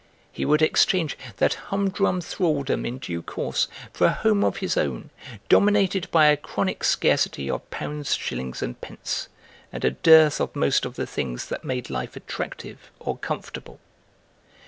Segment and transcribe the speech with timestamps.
[0.31, 5.11] He would exchange that humdrum thraldom in due course for a home of his own,
[5.47, 9.27] dominated by a chronic scarcity of pounds, shillings, and pence,
[9.71, 13.79] and a dearth of most of the things that made life attractive or comfortable.